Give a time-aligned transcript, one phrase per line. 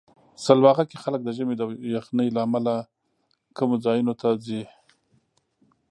[0.45, 1.63] سلواغه کې خلک د ژمي د
[1.95, 2.75] یخنۍ له امله
[3.57, 4.63] کمو ځایونو ته ځي.